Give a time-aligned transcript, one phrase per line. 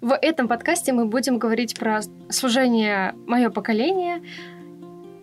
[0.00, 4.22] В этом подкасте мы будем говорить про служение «Мое поколение»,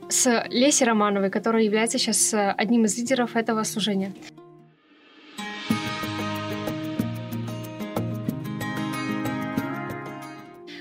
[0.10, 4.14] с Лесей Романовой, которая является сейчас э, одним из лидеров этого служения.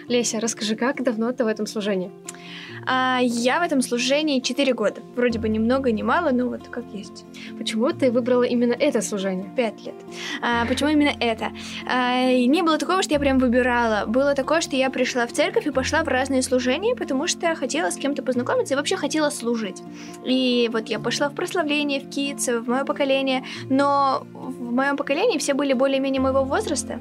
[0.09, 2.11] Леся, расскажи, как давно ты в этом служении?
[2.87, 5.01] А я в этом служении 4 года.
[5.15, 7.25] Вроде бы ни много, ни мало, но вот как есть.
[7.59, 9.51] Почему ты выбрала именно это служение?
[9.57, 9.95] 5 лет.
[10.41, 11.53] А, почему именно это?
[11.87, 14.07] А, не было такого, что я прям выбирала.
[14.07, 17.91] Было такое, что я пришла в церковь и пошла в разные служения, потому что хотела
[17.91, 19.83] с кем-то познакомиться и вообще хотела служить.
[20.25, 25.39] И вот я пошла в прославление, в КИЦ, в мое поколение, но в моем поколении
[25.39, 27.01] все были более-менее моего возраста.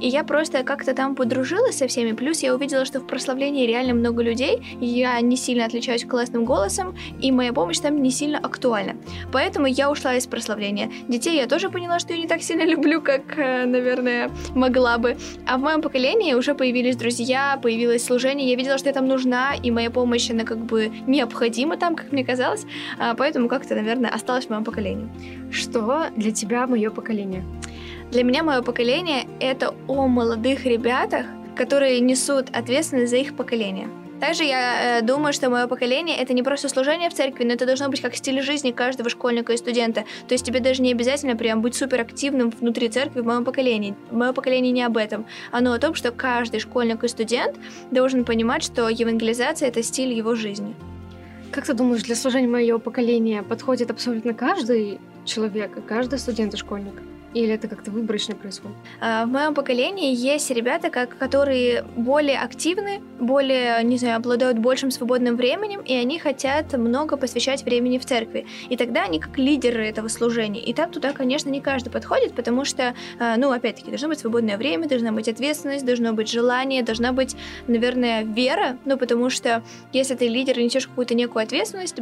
[0.00, 2.12] И я просто как-то там подружилась со всеми.
[2.12, 4.62] Плюс я увидела, что в прославлении реально много людей.
[4.80, 8.96] Я не сильно отличаюсь классным голосом, и моя помощь там не сильно актуальна.
[9.32, 10.90] Поэтому я ушла из прославления.
[11.08, 15.16] Детей я тоже поняла, что я не так сильно люблю, как, э, наверное, могла бы.
[15.46, 18.48] А в моем поколении уже появились друзья, появилось служение.
[18.48, 22.12] Я видела, что я там нужна, и моя помощь, она как бы необходима там, как
[22.12, 22.64] мне казалось.
[22.98, 25.08] А, поэтому как-то, наверное, осталось в моем поколении.
[25.50, 27.44] Что для тебя мое поколение?
[28.10, 33.90] Для меня мое поколение— это о молодых ребятах, которые несут ответственность за их поколение.
[34.18, 37.66] Также я э, думаю, что мое поколение это не просто служение в церкви, но это
[37.66, 40.04] должно быть как стиль жизни каждого школьника и студента.
[40.26, 43.94] То есть тебе даже не обязательно прям быть суперактивным внутри церкви в моем поколении.
[44.10, 45.26] Мое поколение не об этом.
[45.52, 47.56] Оно о том, что каждый школьник и студент
[47.90, 50.74] должен понимать, что евангелизация это стиль его жизни.
[51.52, 56.94] Как ты думаешь, для служения моего поколения подходит абсолютно каждый человек, каждый студент и школьник?
[57.38, 58.76] Или это как-то выборочно происходит?
[59.00, 65.36] А, в моем поколении есть ребята, которые более активны, более, не знаю, обладают большим свободным
[65.36, 68.44] временем, и они хотят много посвящать времени в церкви.
[68.68, 70.60] И тогда они как лидеры этого служения.
[70.60, 74.56] И там туда, конечно, не каждый подходит, потому что, а, ну, опять-таки, должно быть свободное
[74.56, 77.36] время, должна быть ответственность, должно быть желание, должна быть,
[77.68, 81.94] наверное, вера, ну, потому что если ты лидер и несешь какую-то некую ответственность,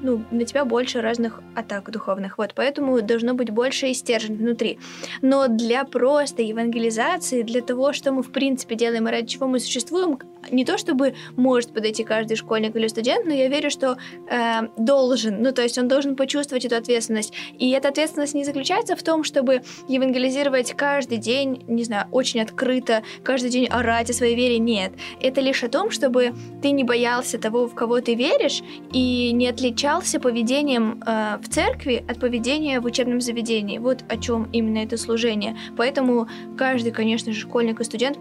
[0.00, 2.38] ну, на тебя больше разных атак духовных.
[2.38, 4.77] Вот, поэтому должно быть больше и стержень внутри
[5.22, 9.60] Но для просто евангелизации, для того, что мы в принципе делаем и ради чего мы
[9.60, 10.18] существуем,
[10.50, 13.98] не то чтобы может подойти каждый школьник или студент, но я верю, что
[14.30, 17.32] э, должен, ну то есть он должен почувствовать эту ответственность.
[17.58, 23.02] И эта ответственность не заключается в том, чтобы евангелизировать каждый день, не знаю, очень открыто,
[23.22, 24.58] каждый день орать о своей вере.
[24.58, 24.92] Нет.
[25.20, 28.62] Это лишь о том, чтобы ты не боялся того, в кого ты веришь,
[28.92, 33.78] и не отличался поведением э, в церкви от поведения в учебном заведении.
[33.78, 35.56] Вот о чем именно это служение.
[35.76, 38.18] Поэтому каждый, конечно же, школьник и студент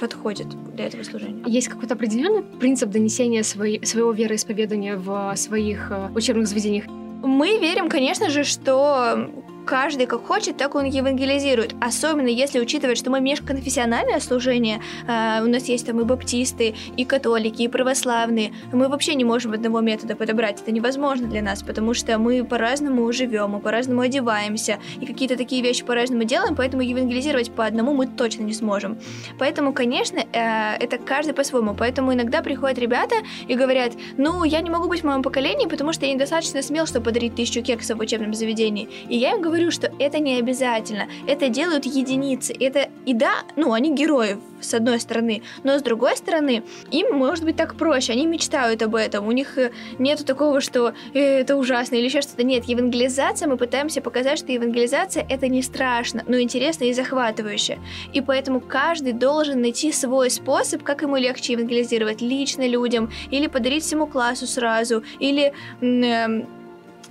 [0.00, 1.42] подходит для этого служения.
[1.46, 6.86] Есть какой-то определенный принцип донесения своей, своего вероисповедания в своих э, учебных заведениях?
[7.22, 9.30] Мы верим, конечно же, что
[9.64, 11.74] каждый как хочет, так он евангелизирует.
[11.80, 17.04] Особенно если учитывать, что мы межконфессиональное служение, э, у нас есть там и баптисты, и
[17.04, 18.52] католики, и православные.
[18.72, 20.60] Мы вообще не можем одного метода подобрать.
[20.60, 25.62] Это невозможно для нас, потому что мы по-разному живем, мы по-разному одеваемся, и какие-то такие
[25.62, 28.98] вещи по-разному делаем, поэтому евангелизировать по одному мы точно не сможем.
[29.38, 31.74] Поэтому, конечно, э, это каждый по-своему.
[31.74, 33.16] Поэтому иногда приходят ребята
[33.46, 36.86] и говорят, ну, я не могу быть в моем поколении, потому что я недостаточно смел,
[36.86, 38.88] чтобы подарить тысячу кексов в учебном заведении.
[39.08, 41.08] И я им говорю, говорю, что это не обязательно.
[41.26, 42.54] Это делают единицы.
[42.58, 47.44] Это и да, ну, они герои, с одной стороны, но с другой стороны, им может
[47.44, 48.12] быть так проще.
[48.12, 49.26] Они мечтают об этом.
[49.26, 52.42] У них э, нету такого, что э, это ужасно или еще что-то.
[52.44, 57.78] Нет, евангелизация, мы пытаемся показать, что евангелизация это не страшно, но интересно и захватывающе.
[58.12, 63.84] И поэтому каждый должен найти свой способ, как ему легче евангелизировать лично людям, или подарить
[63.84, 66.44] всему классу сразу, или э,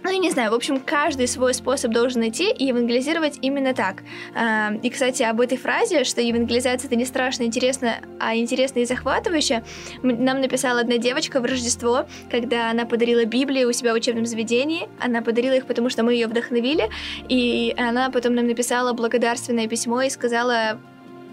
[0.03, 4.03] ну, я не знаю, в общем, каждый свой способ должен найти и евангелизировать именно так.
[4.35, 8.85] А, и, кстати, об этой фразе, что евангелизация это не страшно интересно, а интересно и
[8.85, 9.63] захватывающе,
[10.01, 14.87] нам написала одна девочка в Рождество, когда она подарила Библии у себя в учебном заведении.
[14.99, 16.89] Она подарила их, потому что мы ее вдохновили,
[17.27, 20.79] и она потом нам написала благодарственное письмо и сказала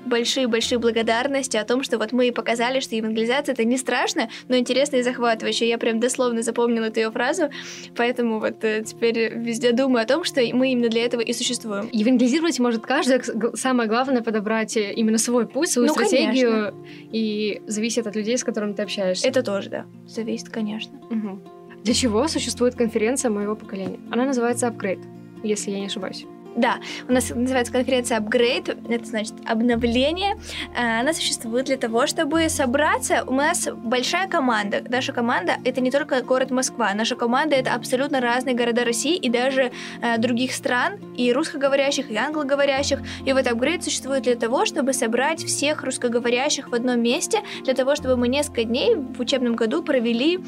[0.06, 4.96] большие-большие благодарности о том, что вот мы показали, что евангелизация это не страшно, но интересно
[4.96, 5.68] и захватывающе.
[5.68, 7.50] Я прям дословно запомнила эту ее фразу,
[7.96, 11.88] поэтому вот э, теперь везде думаю о том, что мы именно для этого и существуем.
[11.92, 13.20] Евангелизировать может каждый,
[13.56, 16.86] самое главное подобрать именно свой путь, свою ну, стратегию, конечно.
[17.12, 19.26] и зависит от людей, с которыми ты общаешься.
[19.26, 20.98] Это тоже, да, зависит, конечно.
[21.10, 21.40] Угу.
[21.84, 24.00] Для чего существует конференция моего поколения?
[24.10, 25.04] Она называется Upgrade,
[25.42, 26.26] если я не ошибаюсь.
[26.56, 30.36] Да, у нас называется конференция Upgrade, это значит обновление.
[30.74, 33.24] Э, она существует для того, чтобы собраться.
[33.26, 34.82] У нас большая команда.
[34.88, 36.94] Наша команда— это не только город Москва.
[36.94, 39.70] Наша команда— это абсолютно разные города России и даже
[40.00, 43.00] э, других стран, и русскоговорящих, и англоговорящих.
[43.26, 47.96] И вот Upgrade существует для того, чтобы собрать всех русскоговорящих в одном месте, для того,
[47.96, 50.40] чтобы мы несколько дней в учебном году провели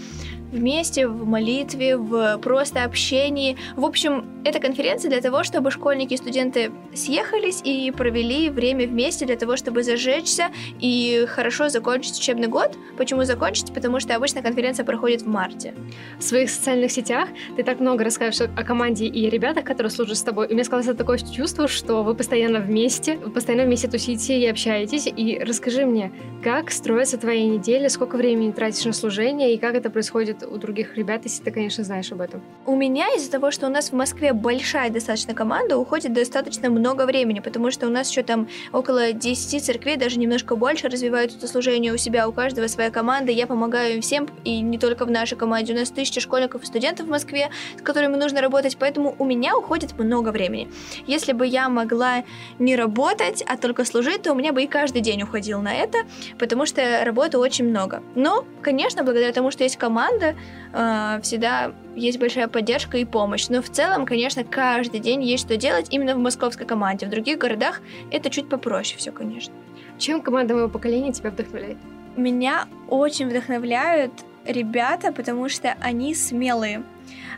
[0.52, 3.56] вместе в молитве, в просто общении.
[3.76, 9.26] В общем, эта конференция для того, чтобы школьники и студенты съехались и провели время вместе
[9.26, 10.48] для того, чтобы зажечься
[10.80, 12.76] и хорошо закончить учебный год.
[12.96, 13.72] Почему закончить?
[13.74, 15.74] Потому что обычно конференция проходит в марте.
[16.18, 20.22] В своих социальных сетях ты так много рассказываешь о команде и ребятах, которые служат с
[20.22, 20.48] тобой.
[20.48, 25.06] И мне сказалось такое чувство, что вы постоянно вместе, вы постоянно вместе тусите и общаетесь.
[25.06, 26.12] И расскажи мне,
[26.42, 30.96] как строится твоя неделя, сколько времени тратишь на служение и как это происходит у других
[30.96, 32.43] ребят, если ты, конечно, знаешь об этом?
[32.67, 37.06] У меня из-за того, что у нас в Москве большая достаточно команда, уходит достаточно много
[37.06, 41.46] времени, потому что у нас еще там около 10 церквей, даже немножко больше, развивают это
[41.49, 45.11] служение у себя, у каждого своя команда, я помогаю им всем, и не только в
[45.11, 49.14] нашей команде, у нас тысяча школьников и студентов в Москве, с которыми нужно работать, поэтому
[49.19, 50.69] у меня уходит много времени.
[51.06, 52.25] Если бы я могла
[52.58, 55.99] не работать, а только служить, то у меня бы и каждый день уходил на это,
[56.38, 58.02] потому что работы очень много.
[58.14, 60.27] Но, конечно, благодаря тому, что есть команда,
[60.72, 63.48] э, всегда есть большая поддержка и помощь.
[63.48, 67.06] Но в целом, конечно, каждый день есть что делать именно в московской команде.
[67.06, 67.80] В других городах
[68.10, 69.54] это чуть попроще все, конечно.
[69.98, 71.78] Чем команда моего поколения тебя вдохновляет?
[72.16, 74.12] Меня очень вдохновляют
[74.44, 76.82] ребята, потому что они смелые.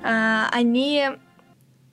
[0.02, 1.10] Э, они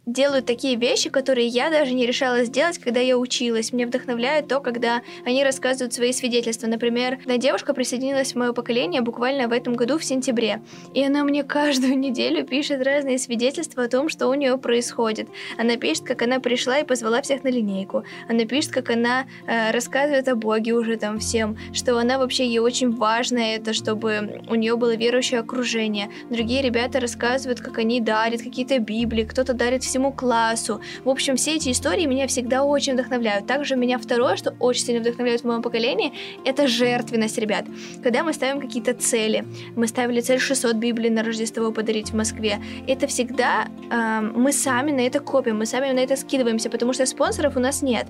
[0.08, 3.74] делают такие вещи, которые я даже не решала сделать, когда я училась.
[3.74, 6.68] Мне вдохновляет то, когда они рассказывают свои свидетельства.
[6.68, 10.62] Например, одна девушка присоединилась в мое поколение буквально в этом году в сентябре,
[10.94, 15.28] и она мне каждую неделю пишет разные свидетельства о том, что у нее происходит.
[15.58, 18.04] Она пишет, как она пришла и позвала всех на линейку.
[18.30, 22.60] Она пишет, как она э, рассказывает о Боге уже там всем, что она вообще ей
[22.60, 26.10] очень важно это, чтобы у нее было верующее окружение.
[26.30, 30.80] Другие ребята рассказывают, как они дарят какие-то Библии, кто-то дарит все всему классу.
[31.04, 33.48] В общем, все эти истории меня всегда очень вдохновляют.
[33.48, 36.14] Также меня второе, что очень сильно вдохновляет в моем поколении,
[36.46, 37.66] это жертвенность, ребят.
[38.04, 39.44] Когда мы ставим какие-то цели,
[39.76, 44.92] мы ставили цель 600 Библий на Рождество подарить в Москве, это всегда э, мы сами
[44.92, 48.06] на это копим, мы сами на это скидываемся, потому что спонсоров у нас нет.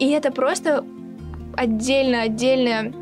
[0.00, 0.84] И это просто
[1.56, 2.92] отдельно, отдельная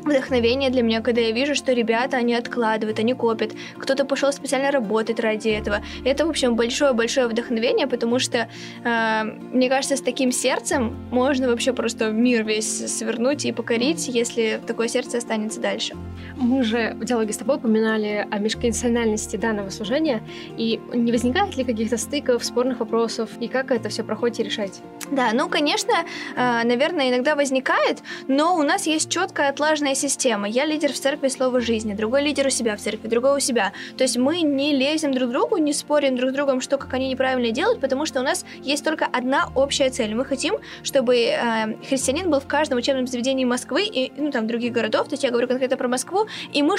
[0.00, 4.70] вдохновение для меня, когда я вижу, что ребята, они откладывают, они копят, кто-то пошел специально
[4.70, 5.80] работать ради этого.
[6.04, 8.48] Это, в общем, большое-большое вдохновение, потому что,
[8.84, 9.22] э,
[9.52, 14.88] мне кажется, с таким сердцем можно вообще просто мир весь свернуть и покорить, если такое
[14.88, 15.94] сердце останется дальше.
[16.36, 20.22] Мы же в диалоге с тобой упоминали о межконфессиональности данного служения,
[20.56, 24.80] и не возникает ли каких-то стыков, спорных вопросов, и как это все проходит и решать?
[25.10, 25.92] Да, ну, конечно,
[26.36, 30.48] э, наверное, иногда возникает, но у нас есть четкая отлаженная система.
[30.48, 33.72] Я лидер в церкви слова жизни, другой лидер у себя в церкви, другой у себя.
[33.96, 36.92] То есть мы не лезем друг к другу, не спорим друг с другом, что как
[36.94, 40.14] они неправильно делают, потому что у нас есть только одна общая цель.
[40.14, 44.72] Мы хотим, чтобы э, христианин был в каждом учебном заведении Москвы и ну, там других
[44.72, 45.08] городов.
[45.08, 46.76] То есть я говорю конкретно про Москву, и мы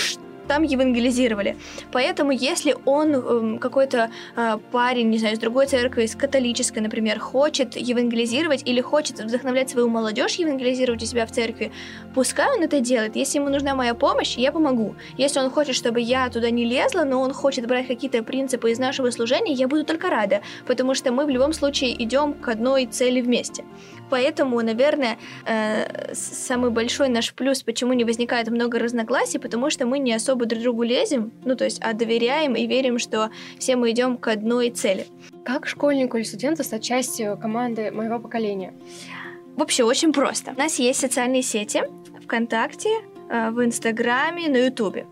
[0.50, 1.56] там евангелизировали.
[1.92, 7.20] Поэтому, если он, эм, какой-то э, парень, не знаю, из другой церкви, из католической, например,
[7.20, 11.72] хочет евангелизировать или хочет вдохновлять свою молодежь евангелизировать у себя в церкви,
[12.16, 13.16] пускай он это делает.
[13.16, 14.96] Если ему нужна моя помощь, я помогу.
[15.18, 18.80] Если он хочет, чтобы я туда не лезла, но он хочет брать какие-то принципы из
[18.80, 22.88] нашего служения, я буду только рада, потому что мы в любом случае идем к одной
[22.88, 23.64] цели вместе.
[24.10, 30.00] Поэтому, наверное, э, самый большой наш плюс, почему не возникает много разногласий, потому что мы
[30.00, 33.92] не особо друг другу лезем, ну то есть, а доверяем и верим, что все мы
[33.92, 35.06] идем к одной цели.
[35.44, 38.74] Как школьнику или студенту стать частью команды моего поколения?
[39.56, 40.54] Вообще очень просто.
[40.56, 41.84] У нас есть социальные сети
[42.24, 42.90] ВКонтакте,
[43.30, 45.06] э, в Инстаграме, на Ютубе.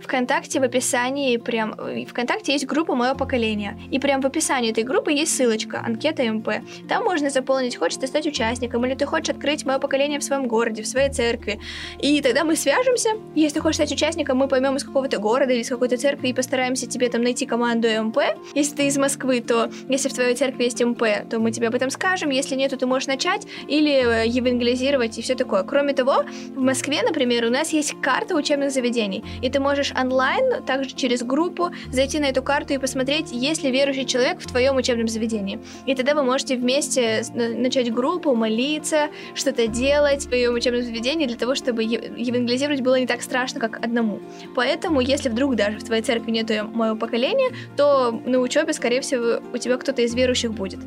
[0.00, 1.74] ВКонтакте в описании прям...
[1.78, 3.78] Э, ВКонтакте есть группа «Мое поколение».
[3.90, 6.48] И прям в описании этой группы есть ссылочка «Анкета МП».
[6.88, 10.46] Там можно заполнить, хочешь ты стать участником, или ты хочешь открыть «Мое поколение» в своем
[10.46, 11.60] городе, в своей церкви.
[11.98, 13.10] И тогда мы свяжемся.
[13.34, 16.32] Если ты хочешь стать участником, мы поймем из какого-то города или из какой-то церкви и
[16.32, 18.18] постараемся тебе там найти команду МП.
[18.54, 21.74] Если ты из Москвы, то если в твоей церкви есть МП, то мы тебе об
[21.74, 22.30] этом скажем.
[22.30, 25.62] Если нет, то ты можешь начать или э, евангелизировать и все такое.
[25.62, 26.24] Кроме того,
[26.54, 31.22] в Москве, например, у нас есть карта учебных заведений, и ты можешь онлайн, также через
[31.22, 35.58] группу, зайти на эту карту и посмотреть, есть ли верующий человек в твоем учебном заведении.
[35.86, 41.36] И тогда вы можете вместе начать группу, молиться, что-то делать в твоем учебном заведении для
[41.36, 44.20] того, чтобы евангелизировать было не так страшно, как одному.
[44.54, 49.40] Поэтому, если вдруг даже в твоей церкви нет моего поколения, то на учебе, скорее всего,
[49.52, 50.80] у тебя кто-то из верующих будет.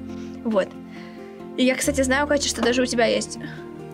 [0.44, 0.68] Вот.
[1.58, 3.39] И я, кстати, знаю, Катя, что даже у тебя есть.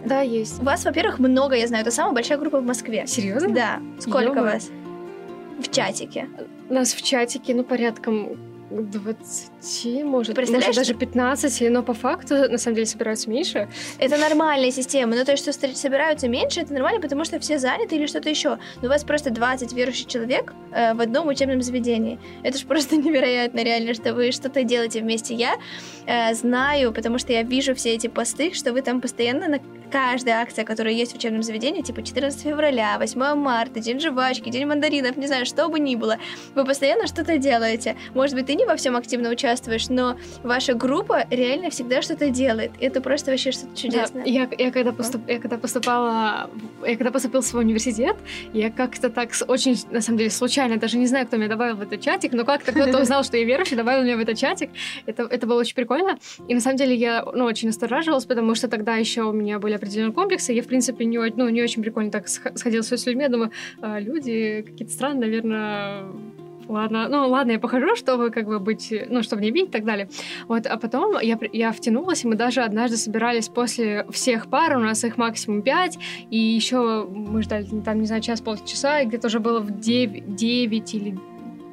[0.03, 0.59] Да, есть.
[0.59, 1.83] У вас, во-первых, много, я знаю.
[1.83, 3.05] Это самая большая группа в Москве.
[3.05, 3.49] Серьезно?
[3.49, 3.79] Да.
[3.99, 4.53] Сколько Ё-моё.
[4.53, 4.69] вас?
[5.61, 6.27] В чатике.
[6.69, 8.37] Нас в чатике, ну, порядком
[8.71, 13.67] 20, может, может даже 15, но по факту, на самом деле, собираются меньше.
[13.99, 15.15] Это нормальная система.
[15.15, 18.57] Ну, то есть, что собираются меньше, это нормально, потому что все заняты или что-то еще.
[18.81, 22.19] Но у вас просто 20 верующих человек э, в одном учебном заведении.
[22.43, 25.35] Это же просто невероятно, реально, что вы что-то делаете вместе.
[25.35, 25.57] Я
[26.05, 29.59] э, знаю, потому что я вижу все эти посты, что вы там постоянно на
[29.91, 34.65] каждая акция, которая есть в учебном заведении, типа 14 февраля, 8 марта, День жвачки, День
[34.65, 36.17] мандаринов, не знаю, что бы ни было,
[36.55, 37.97] вы постоянно что-то делаете.
[38.13, 42.71] Может быть, ты не во всем активно участвуешь, но ваша группа реально всегда что-то делает.
[42.79, 44.23] И это просто вообще что-то чудесное.
[44.23, 46.49] Да, я, я, когда поступ, я когда поступала,
[46.85, 48.15] я когда поступила в свой университет,
[48.53, 51.81] я как-то так очень, на самом деле, случайно, даже не знаю, кто меня добавил в
[51.81, 54.69] этот чатик, но как-то кто-то узнал, что я верующий, добавил меня в этот чатик.
[55.05, 56.17] Это, это было очень прикольно.
[56.47, 59.80] И на самом деле я ну, очень настораживалась, потому что тогда еще у меня были
[59.81, 60.53] определенные комплексы.
[60.53, 63.23] Я, в принципе, не, ну, не очень прикольно так сх- сходила с людьми.
[63.23, 66.03] Я думаю, «А, люди какие-то странные, наверное,
[66.67, 69.83] ладно, ну ладно, я похожу, чтобы как бы быть, ну, чтобы не бить и так
[69.83, 70.09] далее.
[70.47, 74.79] Вот, а потом я, я втянулась, и мы даже однажды собирались после всех пар, у
[74.79, 75.97] нас их максимум пять,
[76.29, 80.93] и еще мы ждали там, не знаю, час-полчаса, и где-то уже было в 9, 9
[80.93, 81.17] или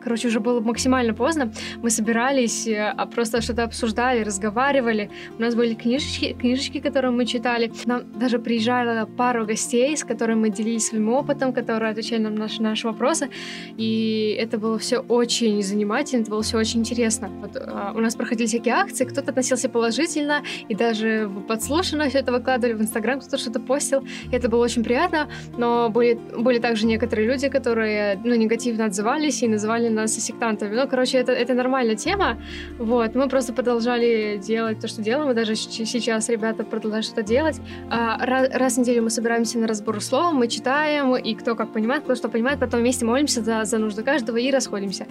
[0.02, 1.52] Короче, уже было максимально поздно.
[1.82, 5.10] Мы собирались, э, а просто что-то обсуждали, разговаривали.
[5.38, 7.72] У нас были книжечки, книжечки, которые мы читали.
[7.86, 12.48] Нам даже приезжала пару гостей, с которыми мы делились своим опытом, которые отвечали нам на
[12.48, 13.28] наши, наши вопросы.
[13.76, 17.28] И это было все очень занимательно, это было все очень интересно.
[17.40, 22.32] Вот, а, у нас проходили всякие акции, кто-то относился положительно, и даже подслушано все это
[22.32, 24.06] выкладывали в Инстаграм, кто-то что-то постил.
[24.30, 29.42] И это было очень приятно, но были, были также некоторые люди, которые ну, негативно отзывались
[29.42, 30.74] и называли нас сектантами.
[30.74, 32.38] Ну, короче, это, это нормальная тема.
[32.78, 37.60] Вот, мы просто продолжали делать то, что делаем, и даже сейчас ребята продолжают что-то делать.
[37.90, 41.72] А, раз, раз в неделю мы собираемся на разбор слов, мы читаем, и кто как
[41.72, 45.06] понимает, кто что понимает, потом вместе молимся за, за нужды каждого и расходимся.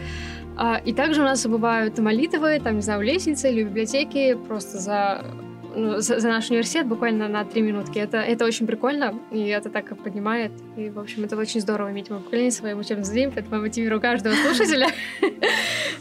[0.58, 4.36] А, и также у нас бывают молитвы, там, не знаю, в лестнице или в библиотеке,
[4.36, 5.24] просто за
[5.78, 8.00] ну, за, за наш университет буквально на три минутки.
[8.00, 10.52] Это, это очень прикольно, и это так поднимает.
[10.76, 14.34] И, в общем, это очень здорово иметь мое поколение своим учебным заведением, поэтому мотивирую каждого
[14.68, 14.88] слушателя.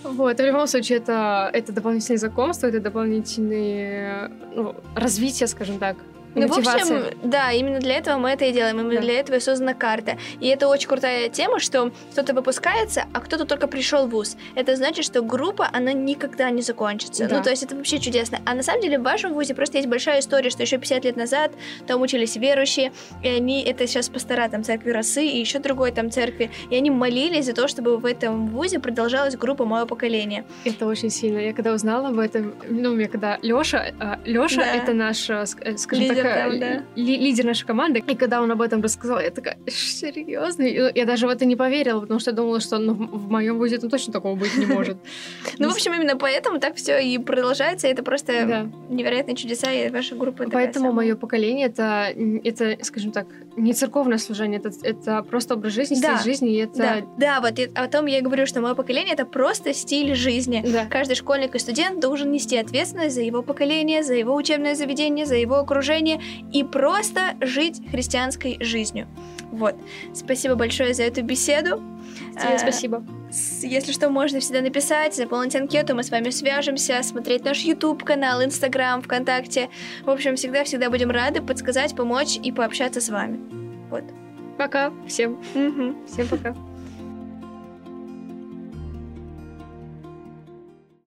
[0.02, 5.96] Вот, в любом случае, это, это дополнительные знакомства, это дополнительные ну, развитие, скажем так,
[6.36, 6.98] Ну, в мотивация.
[7.06, 8.78] общем, да, именно для этого мы это и делаем.
[8.80, 9.00] Именно Да.
[9.00, 10.18] для этого и создана карта.
[10.40, 14.36] И это очень крутая тема, что кто-то выпускается, а кто-то только пришел в ВУЗ.
[14.54, 17.26] Это значит, что группа, она никогда не закончится.
[17.28, 17.38] Да.
[17.38, 18.38] Ну, то есть это вообще чудесно.
[18.44, 21.16] А на самом деле в вашем ВУЗе просто есть большая история, что еще 50 лет
[21.16, 21.52] назад
[21.86, 26.10] там учились верующие, и они, это сейчас пастора там церкви Росы и еще другой там
[26.10, 30.44] церкви, и они молились за то, чтобы в этом ВУЗе продолжалась группа «Мое поколение».
[30.64, 31.38] Это очень сильно.
[31.38, 34.74] Я когда узнала об этом, ну, мне когда Лёша, а, Лёша Да.
[34.76, 36.82] это наш, а, э, скажем Лидер так, там, да.
[36.94, 40.62] ли- лидер нашей команды, и когда он об этом рассказал, я такая, серьезно?
[40.62, 43.78] Я даже в это не поверила, потому что я думала, что ну, в моем вузе
[43.78, 44.96] там точно такого быть не может.
[45.58, 47.88] Ну, в общем, именно поэтому так все и продолжается.
[47.88, 52.12] Это просто невероятные чудеса, и ваша группа Поэтому мое поколение это,
[52.44, 56.18] это, скажем так, не церковное служение, это, это просто образ жизни, Да.
[56.18, 58.74] стиль жизни, и это Да, да, вот и о том я и говорю, что мое
[58.74, 60.64] поколение это просто стиль жизни.
[60.66, 60.84] Да.
[60.86, 65.36] Каждый школьник и студент должен нести ответственность за его поколение, за его учебное заведение, за
[65.36, 66.20] его окружение
[66.52, 69.08] и просто жить христианской жизнью.
[69.50, 69.74] Вот.
[70.14, 71.80] Спасибо большое за эту беседу.
[72.32, 73.04] Тебе А, спасибо.
[73.62, 78.44] Если что, можно всегда написать, заполнить анкету, мы с вами свяжемся, смотреть наш YouTube канал,
[78.44, 79.70] Инстаграм, ВКонтакте.
[80.04, 83.38] В общем, всегда-всегда будем рады подсказать, помочь и пообщаться с вами.
[83.90, 84.04] Вот.
[84.58, 85.40] Пока всем.
[86.06, 86.54] Всем пока.